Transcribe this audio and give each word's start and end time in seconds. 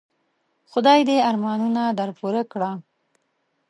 خدای 0.71 1.01
دي 1.07 1.17
ارمانونه 1.29 1.83
در 1.97 2.09
پوره 2.17 2.41
کړه. 2.51 2.71